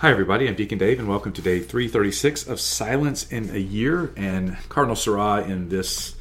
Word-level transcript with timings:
Hi, 0.00 0.12
everybody. 0.12 0.46
I'm 0.46 0.54
Deacon 0.54 0.78
Dave, 0.78 1.00
and 1.00 1.08
welcome 1.08 1.32
to 1.32 1.42
day 1.42 1.58
336 1.58 2.46
of 2.46 2.60
Silence 2.60 3.26
in 3.32 3.50
a 3.50 3.58
Year. 3.58 4.12
And 4.16 4.56
Cardinal 4.68 4.94
Sarah, 4.94 5.42
in 5.42 5.70
this 5.70 6.14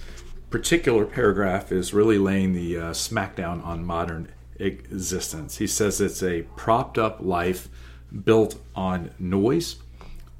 particular 0.49 1.05
paragraph, 1.05 1.71
is 1.71 1.93
really 1.93 2.17
laying 2.17 2.53
the 2.53 2.75
uh, 2.75 2.81
smackdown 2.93 3.63
on 3.63 3.85
modern 3.85 4.29
existence. 4.55 5.57
He 5.57 5.67
says 5.67 6.01
it's 6.01 6.23
a 6.23 6.41
propped 6.55 6.97
up 6.97 7.19
life 7.21 7.69
built 8.23 8.59
on 8.75 9.11
noise, 9.19 9.75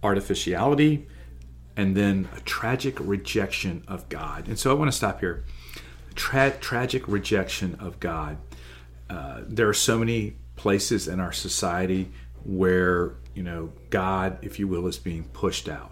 artificiality, 0.01 1.05
and 1.75 1.95
then 1.95 2.29
a 2.35 2.39
tragic 2.39 2.99
rejection 2.99 3.83
of 3.87 4.09
God. 4.09 4.47
And 4.47 4.57
so 4.57 4.71
I 4.71 4.73
want 4.73 4.89
to 4.91 4.97
stop 4.97 5.19
here. 5.19 5.43
Tra- 6.15 6.57
tragic 6.59 7.07
rejection 7.07 7.75
of 7.75 7.99
God. 7.99 8.39
Uh, 9.07 9.41
there 9.47 9.69
are 9.69 9.75
so 9.75 9.99
many 9.99 10.37
places 10.55 11.07
in 11.07 11.19
our 11.19 11.31
society 11.31 12.11
where 12.47 13.13
you 13.35 13.43
know 13.43 13.71
God, 13.89 14.39
if 14.41 14.57
you 14.57 14.67
will, 14.67 14.87
is 14.87 14.97
being 14.97 15.25
pushed 15.25 15.69
out, 15.69 15.91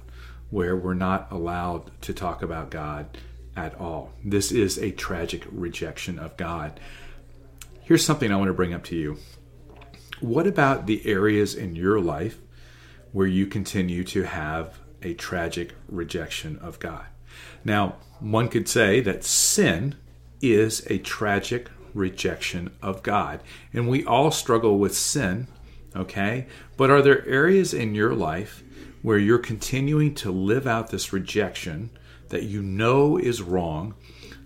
where 0.50 0.76
we're 0.76 0.94
not 0.96 1.32
allowed 1.32 1.92
to 2.02 2.14
talk 2.14 2.42
about 2.42 2.72
God 2.72 3.18
at 3.56 3.76
all. 3.80 4.14
This 4.24 4.52
is 4.52 4.78
a 4.78 4.92
tragic 4.92 5.44
rejection 5.52 6.18
of 6.18 6.36
God. 6.38 6.80
Here's 7.82 8.06
something 8.06 8.32
I 8.32 8.38
want 8.38 8.48
to 8.48 8.54
bring 8.54 8.74
up 8.74 8.84
to 8.86 8.96
you. 8.96 9.18
What 10.22 10.48
about 10.48 10.88
the 10.88 11.06
areas 11.06 11.54
in 11.54 11.76
your 11.76 12.00
life 12.00 12.40
where 13.12 13.28
you 13.28 13.46
continue 13.46 14.04
to 14.06 14.24
have 14.24 14.80
a 15.04 15.14
tragic 15.14 15.74
rejection 15.88 16.58
of 16.60 16.80
God? 16.80 17.06
Now, 17.64 17.98
one 18.20 18.48
could 18.48 18.70
say 18.70 19.02
that 19.02 19.26
sin 19.26 19.96
is 20.42 20.86
a 20.90 21.00
tragic 21.00 21.70
rejection 21.94 22.72
of 22.82 23.04
God. 23.04 23.42
And 23.74 23.88
we 23.88 24.06
all 24.06 24.32
struggle 24.32 24.80
with 24.80 24.96
sin 24.96 25.48
Okay? 25.96 26.48
But 26.78 26.90
are 26.90 27.02
there 27.02 27.26
areas 27.28 27.74
in 27.74 27.96
your 27.96 28.14
life 28.14 28.64
where 29.02 29.18
you're 29.18 29.38
continuing 29.38 30.16
to 30.16 30.32
live 30.32 30.66
out 30.66 30.90
this 30.90 31.14
rejection 31.14 31.90
that 32.30 32.44
you 32.44 32.62
know 32.62 33.18
is 33.18 33.42
wrong, 33.42 33.94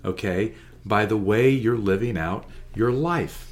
okay, 0.03 0.53
by 0.85 1.05
the 1.05 1.17
way 1.17 1.49
you're 1.49 1.77
living 1.77 2.17
out 2.17 2.45
your 2.75 2.91
life? 2.91 3.47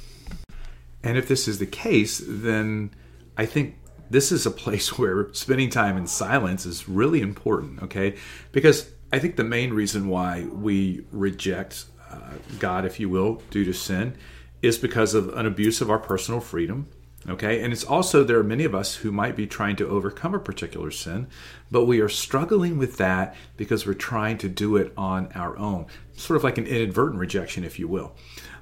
And 1.02 1.16
if 1.16 1.28
this 1.28 1.48
is 1.48 1.58
the 1.58 1.66
case, 1.66 2.22
then 2.26 2.90
I 3.36 3.46
think 3.46 3.76
this 4.10 4.32
is 4.32 4.46
a 4.46 4.50
place 4.50 4.98
where 4.98 5.32
spending 5.32 5.70
time 5.70 5.96
in 5.96 6.06
silence 6.06 6.66
is 6.66 6.88
really 6.88 7.20
important, 7.20 7.82
okay? 7.82 8.16
Because 8.52 8.90
I 9.12 9.18
think 9.18 9.36
the 9.36 9.44
main 9.44 9.72
reason 9.72 10.08
why 10.08 10.44
we 10.44 11.06
reject 11.12 11.86
uh, 12.10 12.32
God, 12.58 12.84
if 12.84 13.00
you 13.00 13.08
will, 13.08 13.42
due 13.50 13.64
to 13.64 13.72
sin, 13.72 14.16
is 14.62 14.78
because 14.78 15.14
of 15.14 15.28
an 15.36 15.46
abuse 15.46 15.80
of 15.80 15.90
our 15.90 15.98
personal 15.98 16.40
freedom 16.40 16.88
Okay, 17.28 17.60
and 17.62 17.72
it's 17.72 17.84
also 17.84 18.24
there 18.24 18.38
are 18.38 18.44
many 18.44 18.64
of 18.64 18.74
us 18.74 18.96
who 18.96 19.12
might 19.12 19.36
be 19.36 19.46
trying 19.46 19.76
to 19.76 19.88
overcome 19.88 20.34
a 20.34 20.38
particular 20.38 20.90
sin, 20.90 21.26
but 21.70 21.84
we 21.84 22.00
are 22.00 22.08
struggling 22.08 22.78
with 22.78 22.96
that 22.96 23.36
because 23.56 23.86
we're 23.86 23.94
trying 23.94 24.38
to 24.38 24.48
do 24.48 24.76
it 24.76 24.92
on 24.96 25.30
our 25.34 25.56
own. 25.58 25.86
Sort 26.16 26.38
of 26.38 26.44
like 26.44 26.56
an 26.56 26.66
inadvertent 26.66 27.20
rejection, 27.20 27.64
if 27.64 27.78
you 27.78 27.86
will. 27.86 28.14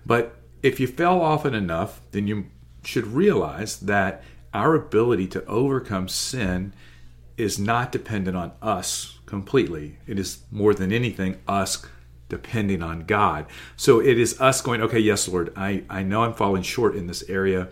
But 0.04 0.36
if 0.62 0.80
you 0.80 0.88
fail 0.88 1.20
often 1.20 1.54
enough, 1.54 2.00
then 2.10 2.26
you 2.26 2.46
should 2.82 3.06
realize 3.06 3.78
that 3.80 4.24
our 4.52 4.74
ability 4.74 5.28
to 5.28 5.44
overcome 5.46 6.08
sin 6.08 6.72
is 7.36 7.58
not 7.58 7.92
dependent 7.92 8.36
on 8.36 8.52
us 8.60 9.18
completely. 9.26 9.98
It 10.06 10.18
is 10.18 10.38
more 10.50 10.74
than 10.74 10.92
anything 10.92 11.38
us 11.46 11.84
depending 12.28 12.82
on 12.82 13.00
God. 13.00 13.46
So 13.76 14.00
it 14.00 14.18
is 14.18 14.40
us 14.40 14.60
going, 14.60 14.82
okay, 14.82 14.98
yes, 14.98 15.28
Lord, 15.28 15.52
I, 15.54 15.84
I 15.88 16.02
know 16.02 16.24
I'm 16.24 16.34
falling 16.34 16.62
short 16.62 16.96
in 16.96 17.06
this 17.06 17.22
area 17.28 17.68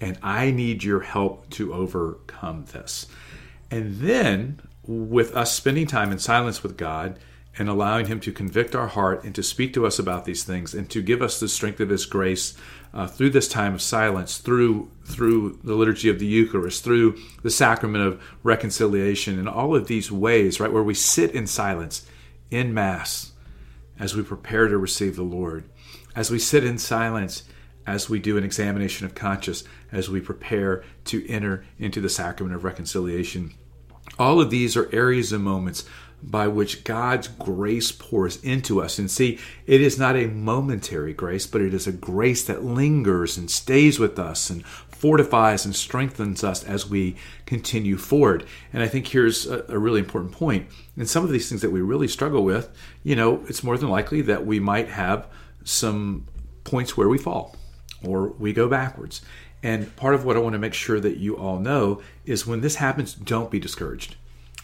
and 0.00 0.18
I 0.22 0.50
need 0.50 0.82
your 0.82 1.00
help 1.00 1.50
to 1.50 1.72
overcome 1.72 2.66
this. 2.72 3.06
And 3.70 3.96
then, 3.96 4.60
with 4.86 5.34
us 5.34 5.54
spending 5.54 5.86
time 5.86 6.12
in 6.12 6.18
silence 6.18 6.62
with 6.62 6.76
God 6.76 7.18
and 7.56 7.68
allowing 7.68 8.06
Him 8.06 8.20
to 8.20 8.32
convict 8.32 8.74
our 8.74 8.88
heart 8.88 9.24
and 9.24 9.34
to 9.34 9.42
speak 9.42 9.72
to 9.74 9.86
us 9.86 9.98
about 9.98 10.24
these 10.24 10.44
things 10.44 10.74
and 10.74 10.90
to 10.90 11.02
give 11.02 11.22
us 11.22 11.38
the 11.40 11.48
strength 11.48 11.80
of 11.80 11.88
His 11.88 12.06
grace 12.06 12.56
uh, 12.92 13.06
through 13.06 13.30
this 13.30 13.48
time 13.48 13.74
of 13.74 13.82
silence, 13.82 14.38
through 14.38 14.90
through 15.04 15.58
the 15.64 15.74
liturgy 15.74 16.08
of 16.08 16.18
the 16.18 16.26
Eucharist, 16.26 16.84
through 16.84 17.18
the 17.42 17.50
sacrament 17.50 18.04
of 18.04 18.22
reconciliation, 18.42 19.38
and 19.38 19.48
all 19.48 19.74
of 19.74 19.86
these 19.86 20.10
ways, 20.10 20.60
right, 20.60 20.72
where 20.72 20.82
we 20.82 20.94
sit 20.94 21.32
in 21.32 21.46
silence 21.46 22.06
in 22.50 22.72
Mass 22.72 23.32
as 23.98 24.14
we 24.14 24.22
prepare 24.22 24.68
to 24.68 24.78
receive 24.78 25.16
the 25.16 25.22
Lord, 25.22 25.68
as 26.16 26.30
we 26.30 26.38
sit 26.38 26.64
in 26.64 26.78
silence 26.78 27.44
as 27.86 28.08
we 28.08 28.18
do 28.18 28.36
an 28.36 28.44
examination 28.44 29.06
of 29.06 29.14
conscience, 29.14 29.64
as 29.92 30.08
we 30.08 30.20
prepare 30.20 30.84
to 31.04 31.28
enter 31.28 31.64
into 31.78 32.00
the 32.00 32.08
sacrament 32.08 32.54
of 32.54 32.64
reconciliation. 32.64 33.54
All 34.18 34.40
of 34.40 34.50
these 34.50 34.76
are 34.76 34.94
areas 34.94 35.32
and 35.32 35.42
moments 35.42 35.84
by 36.22 36.48
which 36.48 36.84
God's 36.84 37.28
grace 37.28 37.92
pours 37.92 38.42
into 38.42 38.80
us. 38.80 38.98
And 38.98 39.10
see, 39.10 39.38
it 39.66 39.80
is 39.80 39.98
not 39.98 40.16
a 40.16 40.26
momentary 40.26 41.12
grace, 41.12 41.46
but 41.46 41.60
it 41.60 41.74
is 41.74 41.86
a 41.86 41.92
grace 41.92 42.44
that 42.44 42.64
lingers 42.64 43.36
and 43.36 43.50
stays 43.50 43.98
with 43.98 44.18
us 44.18 44.48
and 44.48 44.64
fortifies 44.64 45.66
and 45.66 45.76
strengthens 45.76 46.42
us 46.42 46.64
as 46.64 46.88
we 46.88 47.16
continue 47.44 47.98
forward. 47.98 48.46
And 48.72 48.82
I 48.82 48.88
think 48.88 49.06
here's 49.06 49.46
a, 49.46 49.64
a 49.68 49.78
really 49.78 50.00
important 50.00 50.32
point. 50.32 50.68
In 50.96 51.04
some 51.06 51.24
of 51.24 51.30
these 51.30 51.48
things 51.48 51.60
that 51.60 51.72
we 51.72 51.82
really 51.82 52.08
struggle 52.08 52.42
with, 52.42 52.70
you 53.02 53.14
know, 53.14 53.44
it's 53.46 53.62
more 53.62 53.76
than 53.76 53.90
likely 53.90 54.22
that 54.22 54.46
we 54.46 54.60
might 54.60 54.88
have 54.88 55.28
some 55.62 56.24
points 56.64 56.96
where 56.96 57.08
we 57.08 57.18
fall 57.18 57.54
or 58.06 58.28
we 58.28 58.52
go 58.52 58.68
backwards. 58.68 59.22
And 59.62 59.94
part 59.96 60.14
of 60.14 60.24
what 60.24 60.36
I 60.36 60.40
want 60.40 60.52
to 60.52 60.58
make 60.58 60.74
sure 60.74 61.00
that 61.00 61.16
you 61.16 61.36
all 61.36 61.58
know 61.58 62.02
is 62.26 62.46
when 62.46 62.60
this 62.60 62.76
happens, 62.76 63.14
don't 63.14 63.50
be 63.50 63.58
discouraged. 63.58 64.16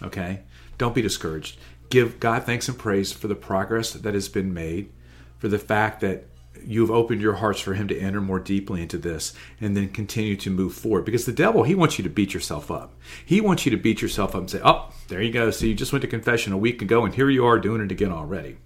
Okay? 0.02 0.42
Don't 0.76 0.94
be 0.94 1.02
discouraged. 1.02 1.58
Give 1.88 2.20
God 2.20 2.44
thanks 2.44 2.68
and 2.68 2.78
praise 2.78 3.12
for 3.12 3.26
the 3.26 3.34
progress 3.34 3.92
that 3.92 4.14
has 4.14 4.28
been 4.28 4.52
made, 4.52 4.92
for 5.38 5.48
the 5.48 5.58
fact 5.58 6.00
that 6.02 6.26
you've 6.64 6.90
opened 6.90 7.22
your 7.22 7.34
hearts 7.34 7.60
for 7.60 7.74
Him 7.74 7.88
to 7.88 7.98
enter 7.98 8.20
more 8.20 8.38
deeply 8.38 8.82
into 8.82 8.98
this 8.98 9.32
and 9.60 9.76
then 9.76 9.88
continue 9.88 10.36
to 10.36 10.50
move 10.50 10.74
forward. 10.74 11.04
Because 11.04 11.24
the 11.24 11.32
devil, 11.32 11.62
he 11.62 11.74
wants 11.74 11.98
you 11.98 12.04
to 12.04 12.10
beat 12.10 12.34
yourself 12.34 12.70
up. 12.70 12.92
He 13.24 13.40
wants 13.40 13.64
you 13.64 13.70
to 13.70 13.76
beat 13.76 14.02
yourself 14.02 14.34
up 14.34 14.40
and 14.42 14.50
say, 14.50 14.60
oh, 14.62 14.92
there 15.08 15.22
you 15.22 15.32
go. 15.32 15.50
So 15.50 15.66
you 15.66 15.74
just 15.74 15.92
went 15.92 16.02
to 16.02 16.08
confession 16.08 16.52
a 16.52 16.58
week 16.58 16.82
ago 16.82 17.04
and 17.04 17.14
here 17.14 17.30
you 17.30 17.46
are 17.46 17.58
doing 17.58 17.80
it 17.80 17.90
again 17.92 18.12
already. 18.12 18.58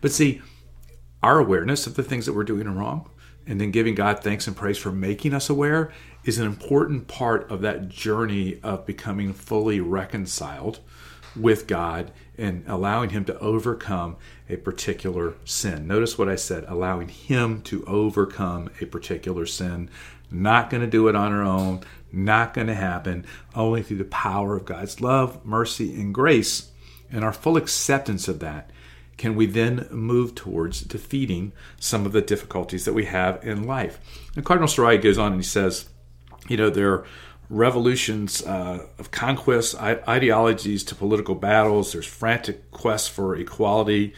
But 0.00 0.12
see, 0.12 0.42
our 1.22 1.38
awareness 1.38 1.86
of 1.86 1.94
the 1.94 2.02
things 2.02 2.26
that 2.26 2.34
we're 2.34 2.44
doing 2.44 2.68
wrong 2.68 3.10
and 3.46 3.60
then 3.60 3.70
giving 3.70 3.94
God 3.94 4.22
thanks 4.22 4.46
and 4.46 4.56
praise 4.56 4.78
for 4.78 4.92
making 4.92 5.34
us 5.34 5.50
aware 5.50 5.92
is 6.24 6.38
an 6.38 6.46
important 6.46 7.08
part 7.08 7.50
of 7.50 7.62
that 7.62 7.88
journey 7.88 8.60
of 8.62 8.86
becoming 8.86 9.32
fully 9.32 9.80
reconciled 9.80 10.80
with 11.36 11.66
God 11.66 12.10
and 12.36 12.64
allowing 12.66 13.10
Him 13.10 13.24
to 13.26 13.38
overcome 13.38 14.16
a 14.48 14.56
particular 14.56 15.34
sin. 15.44 15.86
Notice 15.86 16.18
what 16.18 16.28
I 16.28 16.36
said 16.36 16.64
allowing 16.68 17.08
Him 17.08 17.62
to 17.62 17.84
overcome 17.86 18.70
a 18.80 18.86
particular 18.86 19.46
sin. 19.46 19.88
Not 20.30 20.70
going 20.70 20.82
to 20.82 20.86
do 20.86 21.08
it 21.08 21.16
on 21.16 21.32
our 21.32 21.42
own, 21.42 21.80
not 22.12 22.54
going 22.54 22.68
to 22.68 22.74
happen, 22.74 23.26
only 23.54 23.82
through 23.82 23.98
the 23.98 24.04
power 24.04 24.56
of 24.56 24.64
God's 24.64 25.00
love, 25.00 25.44
mercy, 25.44 25.94
and 26.00 26.14
grace, 26.14 26.70
and 27.10 27.24
our 27.24 27.32
full 27.32 27.56
acceptance 27.56 28.28
of 28.28 28.38
that 28.40 28.70
can 29.20 29.36
we 29.36 29.44
then 29.44 29.86
move 29.90 30.34
towards 30.34 30.80
defeating 30.80 31.52
some 31.78 32.06
of 32.06 32.12
the 32.12 32.22
difficulties 32.22 32.86
that 32.86 32.94
we 32.94 33.04
have 33.04 33.44
in 33.44 33.64
life? 33.64 34.00
And 34.34 34.46
Cardinal 34.46 34.66
Sarah 34.66 34.96
goes 34.96 35.18
on 35.18 35.32
and 35.32 35.42
he 35.42 35.46
says, 35.46 35.90
you 36.48 36.56
know, 36.56 36.70
there 36.70 36.90
are 36.90 37.06
revolutions 37.50 38.42
uh, 38.46 38.86
of 38.98 39.10
conquest, 39.10 39.78
ideologies 39.78 40.82
to 40.84 40.94
political 40.94 41.34
battles, 41.34 41.92
there's 41.92 42.06
frantic 42.06 42.70
quests 42.70 43.08
for 43.08 43.36
equality, 43.36 44.14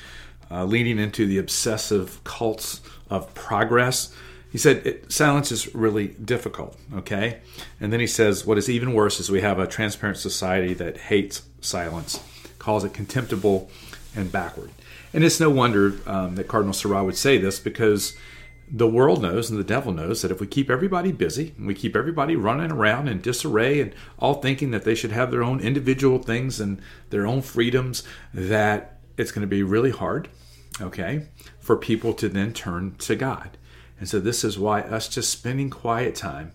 uh, 0.52 0.64
leading 0.64 1.00
into 1.00 1.26
the 1.26 1.38
obsessive 1.38 2.22
cults 2.22 2.80
of 3.10 3.34
progress. 3.34 4.14
He 4.52 4.58
said 4.58 4.86
it, 4.86 5.10
silence 5.10 5.50
is 5.50 5.74
really 5.74 6.08
difficult, 6.24 6.78
okay? 6.94 7.41
And 7.80 7.92
then 7.92 7.98
he 7.98 8.06
says 8.06 8.46
what 8.46 8.56
is 8.56 8.70
even 8.70 8.92
worse 8.92 9.18
is 9.18 9.32
we 9.32 9.41
have 9.41 9.58
a 9.58 9.66
transparent 9.66 10.18
society 10.18 10.74
that 10.74 10.97
hates 10.97 11.42
silence, 11.60 12.22
calls 12.60 12.84
it 12.84 12.94
contemptible 12.94 13.68
and 14.15 14.30
backward. 14.30 14.71
And 15.14 15.24
it's 15.24 15.41
no 15.41 15.50
wonder 15.50 15.94
um, 16.06 16.36
that 16.36 16.48
Cardinal 16.48 16.72
Sarah 16.72 17.04
would 17.04 17.16
say 17.16 17.38
this 17.38 17.59
because 17.59 18.16
the 18.74 18.88
world 18.88 19.20
knows 19.20 19.50
and 19.50 19.59
the 19.59 19.64
devil 19.64 19.92
knows 19.92 20.22
that 20.22 20.30
if 20.30 20.41
we 20.41 20.47
keep 20.47 20.70
everybody 20.70 21.12
busy 21.12 21.54
and 21.59 21.66
we 21.66 21.74
keep 21.74 21.94
everybody 21.94 22.36
running 22.36 22.72
around 22.72 23.09
in 23.09 23.20
disarray 23.20 23.80
and 23.80 23.94
all 24.18 24.34
thinking 24.34 24.70
that 24.70 24.84
they 24.84 24.94
should 24.94 25.12
have 25.12 25.30
their 25.30 25.42
own 25.42 25.60
individual 25.60 26.18
things 26.18 26.59
and 26.59 26.80
their 27.10 27.26
own 27.26 27.42
freedoms, 27.42 28.03
that 28.32 28.98
it's 29.18 29.30
going 29.30 29.42
to 29.42 29.47
be 29.47 29.62
really 29.62 29.91
hard, 29.91 30.28
okay, 30.80 31.26
for 31.60 31.76
people 31.76 32.15
to 32.15 32.30
then 32.30 32.54
turn 32.54 32.94
to 32.97 33.15
God. 33.15 33.58
And 34.00 34.08
so 34.08 34.18
this 34.18 34.42
is 34.42 34.58
why 34.58 34.80
us 34.80 35.06
just 35.06 35.30
spending 35.30 35.68
quiet 35.68 36.15
time 36.15 36.53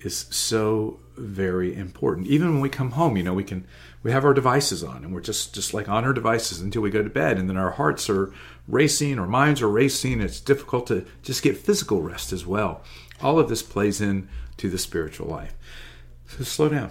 is 0.00 0.26
so 0.30 0.98
very 1.16 1.74
important. 1.74 2.26
Even 2.26 2.52
when 2.52 2.60
we 2.60 2.68
come 2.68 2.92
home, 2.92 3.16
you 3.16 3.22
know, 3.22 3.34
we 3.34 3.44
can 3.44 3.66
we 4.02 4.12
have 4.12 4.24
our 4.24 4.32
devices 4.32 4.82
on 4.82 5.04
and 5.04 5.12
we're 5.12 5.20
just 5.20 5.54
just 5.54 5.74
like 5.74 5.88
on 5.88 6.04
our 6.04 6.12
devices 6.12 6.60
until 6.60 6.82
we 6.82 6.90
go 6.90 7.02
to 7.02 7.10
bed 7.10 7.38
and 7.38 7.50
then 7.50 7.58
our 7.58 7.72
hearts 7.72 8.08
are 8.08 8.32
racing 8.66 9.18
our 9.18 9.26
minds 9.26 9.60
are 9.60 9.68
racing 9.68 10.22
it's 10.22 10.40
difficult 10.40 10.86
to 10.86 11.04
just 11.22 11.42
get 11.42 11.58
physical 11.58 12.00
rest 12.00 12.32
as 12.32 12.46
well 12.46 12.82
all 13.20 13.38
of 13.38 13.50
this 13.50 13.62
plays 13.62 14.00
in 14.00 14.26
to 14.56 14.70
the 14.70 14.78
spiritual 14.78 15.26
life 15.26 15.54
so 16.28 16.44
slow 16.44 16.70
down 16.70 16.90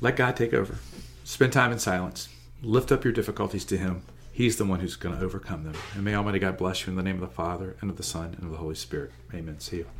let 0.00 0.16
God 0.16 0.36
take 0.36 0.54
over. 0.54 0.78
Spend 1.24 1.52
time 1.52 1.72
in 1.72 1.78
silence. 1.78 2.28
Lift 2.62 2.92
up 2.92 3.04
your 3.04 3.12
difficulties 3.12 3.64
to 3.66 3.76
Him. 3.76 4.02
He's 4.32 4.56
the 4.56 4.64
one 4.64 4.80
who's 4.80 4.96
going 4.96 5.18
to 5.18 5.24
overcome 5.24 5.64
them. 5.64 5.74
And 5.94 6.04
may 6.04 6.14
Almighty 6.14 6.38
God 6.38 6.56
bless 6.56 6.86
you 6.86 6.90
in 6.90 6.96
the 6.96 7.02
name 7.02 7.16
of 7.16 7.20
the 7.28 7.34
Father, 7.34 7.76
and 7.80 7.90
of 7.90 7.96
the 7.96 8.04
Son, 8.04 8.34
and 8.34 8.44
of 8.44 8.50
the 8.50 8.58
Holy 8.58 8.76
Spirit. 8.76 9.10
Amen. 9.34 9.58
See 9.58 9.78
you. 9.78 9.97